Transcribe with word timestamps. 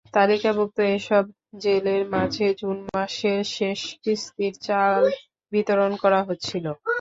তালিকাভুক্ত 0.13 0.77
এসব 0.91 1.23
জেলের 1.63 2.03
মাঝে 2.13 2.47
জুন 2.59 2.77
মাসের 2.89 3.41
শেষ 3.55 3.81
কিস্তির 4.03 4.53
চাল 4.65 5.01
বিতরণ 5.51 5.91
করা 6.03 6.19
হচ্ছিল। 6.27 6.65